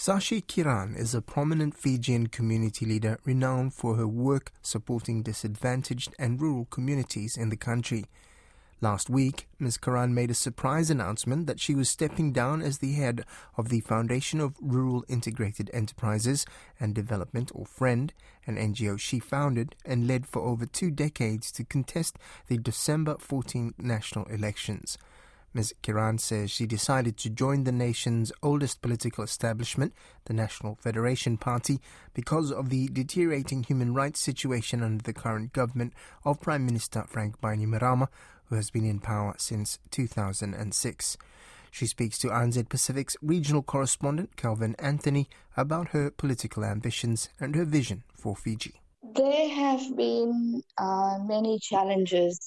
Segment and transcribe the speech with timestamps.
[0.00, 6.40] Sashi Kiran is a prominent Fijian community leader renowned for her work supporting disadvantaged and
[6.40, 8.06] rural communities in the country.
[8.80, 9.76] Last week, Ms.
[9.76, 13.26] Kiran made a surprise announcement that she was stepping down as the head
[13.58, 16.46] of the Foundation of Rural Integrated Enterprises
[16.80, 18.14] and Development, or FRIEND,
[18.46, 23.74] an NGO she founded and led for over two decades to contest the December 14
[23.76, 24.96] national elections.
[25.52, 25.74] Ms.
[25.82, 29.92] Kiran says she decided to join the nation's oldest political establishment,
[30.26, 31.80] the National Federation Party,
[32.14, 35.92] because of the deteriorating human rights situation under the current government
[36.24, 38.08] of Prime Minister Frank Bainimarama,
[38.46, 41.16] who has been in power since 2006.
[41.72, 47.64] She speaks to RNZ Pacific's regional correspondent Kelvin Anthony about her political ambitions and her
[47.64, 48.80] vision for Fiji.
[49.02, 52.38] There have been uh, many challenges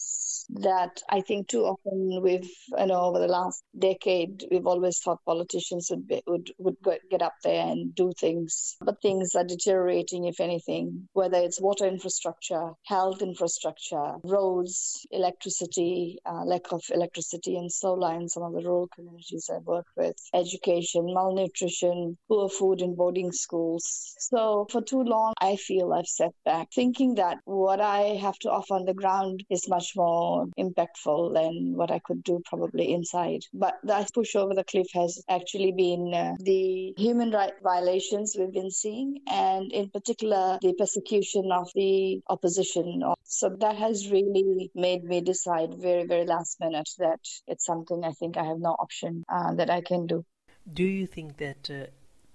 [0.49, 5.19] that I think too often we've, you know, over the last decade, we've always thought
[5.25, 6.77] politicians would be, would would
[7.09, 11.07] get up there and do things, but things are deteriorating, if anything.
[11.13, 18.27] Whether it's water infrastructure, health infrastructure, roads, electricity, uh, lack of electricity and solar in
[18.29, 24.15] some of the rural communities I work with, education, malnutrition, poor food in boarding schools.
[24.19, 28.51] So for too long, I feel I've set back, thinking that what I have to
[28.51, 33.41] offer on the ground is much more impactful than what I could do probably inside.
[33.53, 38.51] But that push over the cliff has actually been uh, the human rights violations we've
[38.51, 43.01] been seeing, and in particular, the persecution of the opposition.
[43.23, 48.11] So that has really made me decide very, very last minute that it's something I
[48.11, 50.23] think I have no option uh, that I can do.
[50.71, 51.87] Do you think that uh,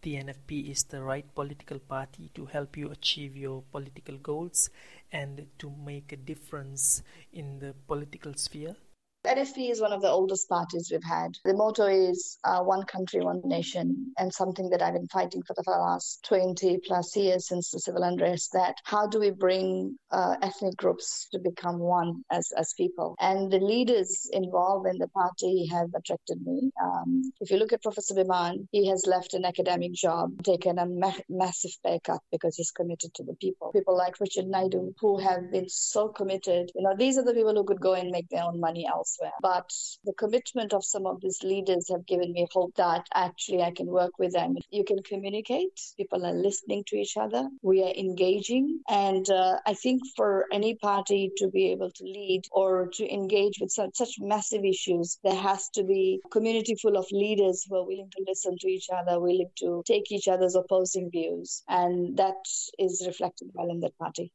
[0.02, 4.70] the NFP is the right political party to help you achieve your political goals
[5.12, 8.76] and to make a difference in the political sphere?
[9.26, 11.32] NFP is one of the oldest parties we've had.
[11.44, 15.54] The motto is uh, one country, one nation, and something that I've been fighting for
[15.54, 20.36] the last 20 plus years since the civil unrest that how do we bring uh,
[20.40, 23.16] ethnic groups to become one as, as people?
[23.18, 26.70] And the leaders involved in the party have attracted me.
[26.80, 30.86] Um, if you look at Professor Biman, he has left an academic job, taken a
[30.86, 33.72] ma- massive pay cut because he's committed to the people.
[33.72, 36.70] People like Richard Naidu, who have been so committed.
[36.76, 39.07] You know, these are the people who could go and make their own money elsewhere
[39.08, 39.32] elsewhere.
[39.40, 39.70] But
[40.04, 43.86] the commitment of some of these leaders have given me hope that actually I can
[43.86, 44.56] work with them.
[44.70, 48.80] You can communicate, people are listening to each other, we are engaging.
[48.88, 53.58] And uh, I think for any party to be able to lead or to engage
[53.60, 57.76] with such, such massive issues, there has to be a community full of leaders who
[57.76, 61.62] are willing to listen to each other, willing to take each other's opposing views.
[61.68, 62.36] And that
[62.78, 64.32] is reflected well in that party.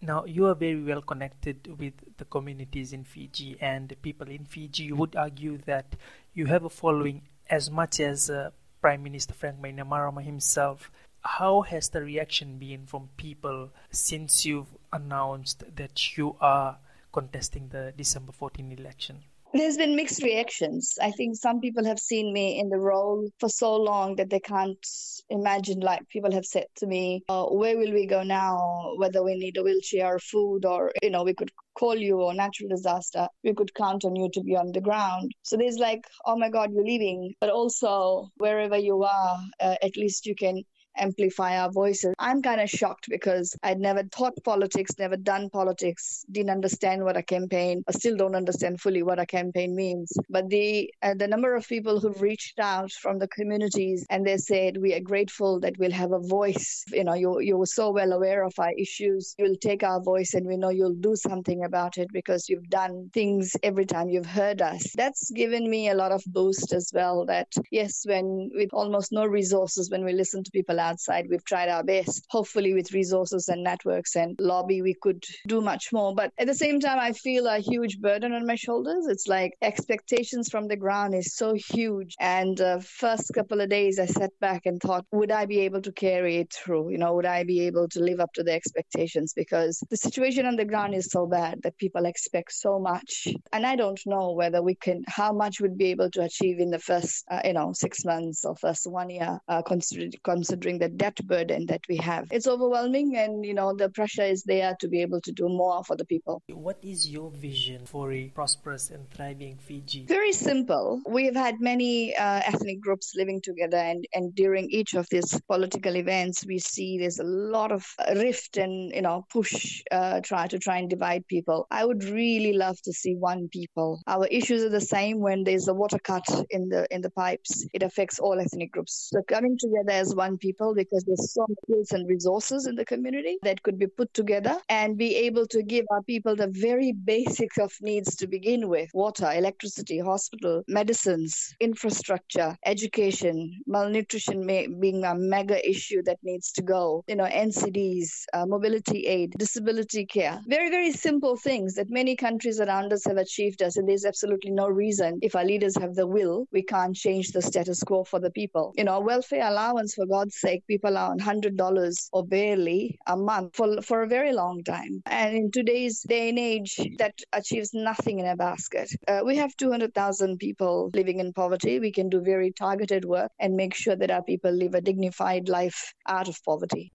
[0.00, 4.84] Now, you are very well connected with the communities in Fiji and people in Fiji.
[4.84, 5.96] You would argue that
[6.34, 10.90] you have a following as much as uh, Prime Minister Frank Bainimarama himself.
[11.22, 16.78] How has the reaction been from people since you've announced that you are
[17.12, 19.22] contesting the December 14 election?
[19.56, 20.98] There's been mixed reactions.
[21.00, 24.40] I think some people have seen me in the role for so long that they
[24.40, 24.86] can't
[25.30, 25.80] imagine.
[25.80, 28.92] Like people have said to me, oh, "Where will we go now?
[28.96, 32.34] Whether we need a wheelchair, or food, or you know, we could call you or
[32.34, 35.32] natural disaster, we could count on you to be on the ground.
[35.42, 37.34] So there's like, oh my God, you're leaving.
[37.40, 40.62] But also, wherever you are, uh, at least you can
[40.98, 42.14] amplify our voices.
[42.18, 47.16] I'm kind of shocked because I'd never thought politics, never done politics, didn't understand what
[47.16, 50.12] a campaign, I still don't understand fully what a campaign means.
[50.28, 54.36] But the uh, the number of people who've reached out from the communities and they
[54.36, 56.84] said we are grateful that we'll have a voice.
[56.92, 59.34] You know, you you were so well aware of our issues.
[59.38, 63.10] You'll take our voice and we know you'll do something about it because you've done
[63.12, 64.92] things every time you've heard us.
[64.94, 67.26] That's given me a lot of boost as well.
[67.26, 71.26] That yes, when with almost no resources, when we listen to people outside.
[71.30, 72.24] We've tried our best.
[72.30, 76.14] Hopefully, with resources and networks and lobby, we could do much more.
[76.14, 79.06] But at the same time, I feel a huge burden on my shoulders.
[79.08, 82.14] It's like expectations from the ground is so huge.
[82.20, 85.82] And uh, first couple of days, I sat back and thought, would I be able
[85.82, 86.90] to carry it through?
[86.90, 89.32] You know, would I be able to live up to the expectations?
[89.34, 93.28] Because the situation on the ground is so bad that people expect so much.
[93.52, 96.70] And I don't know whether we can, how much we'd be able to achieve in
[96.70, 100.92] the first, uh, you know, six months or first one year, uh, considering, considering bearing
[100.92, 102.26] the debt burden that we have.
[102.30, 105.84] It's overwhelming, and you know the pressure is there to be able to do more
[105.84, 106.42] for the people.
[106.48, 110.06] What is your vision for a prosperous and thriving Fiji?
[110.06, 111.00] Very simple.
[111.08, 115.40] We have had many uh, ethnic groups living together, and, and during each of these
[115.48, 117.84] political events, we see there's a lot of
[118.16, 121.66] rift and you know push, uh, try to try and divide people.
[121.70, 124.00] I would really love to see one people.
[124.06, 127.66] Our issues are the same when there's a water cut in the in the pipes.
[127.72, 129.10] It affects all ethnic groups.
[129.12, 132.84] So coming together as one people because there's so many skills and resources in the
[132.84, 136.92] community that could be put together and be able to give our people the very
[136.92, 145.04] basics of needs to begin with: water, electricity, hospital, medicines, infrastructure, education, malnutrition may, being
[145.04, 147.04] a mega issue that needs to go.
[147.08, 150.40] You know, NCDs, uh, mobility aid, disability care.
[150.46, 154.50] Very very simple things that many countries around us have achieved us, and there's absolutely
[154.50, 158.20] no reason if our leaders have the will, we can't change the status quo for
[158.20, 158.72] the people.
[158.76, 163.56] You know, welfare allowance, for God's sake, people are on $100 or barely a month
[163.56, 165.02] for, for a very long time.
[165.06, 168.90] And in today's day and age, that achieves nothing in a basket.
[169.08, 171.80] Uh, we have 200,000 people living in poverty.
[171.80, 175.48] We can do very targeted work and make sure that our people live a dignified
[175.48, 176.92] life out of poverty.